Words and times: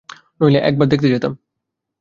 নইলে 0.39 0.59
একবার 0.61 0.87
দেখতে 0.87 1.07
যেতাম। 1.09 1.33